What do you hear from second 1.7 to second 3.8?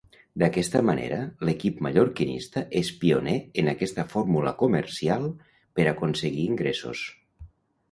mallorquinista és pioner en